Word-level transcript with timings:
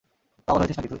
পাগল 0.47 0.59
হয়েছিস 0.59 0.77
নাকি 0.77 0.83
তুই? 0.83 0.89